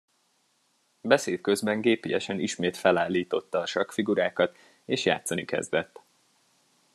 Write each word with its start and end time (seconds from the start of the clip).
Beszéd 1.01 1.41
közben 1.41 1.81
gépiesen 1.81 2.39
ismét 2.39 2.77
felállította 2.77 3.59
a 3.59 3.65
sakkfigurákat, 3.65 4.57
és 4.85 5.05
játszani 5.05 5.45
kezdett. 5.45 6.01